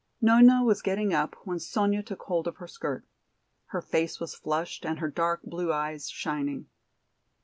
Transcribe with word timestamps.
Nona 0.19 0.63
was 0.63 0.81
getting 0.81 1.13
up 1.13 1.35
when 1.45 1.59
Sonya 1.59 2.01
took 2.01 2.23
hold 2.23 2.47
of 2.47 2.55
her 2.55 2.65
skirt. 2.67 3.05
Her 3.67 3.83
face 3.83 4.19
was 4.19 4.33
flushed 4.33 4.83
and 4.83 4.97
her 4.97 5.11
dark 5.11 5.43
blue 5.43 5.71
eyes 5.71 6.09
shining. 6.09 6.65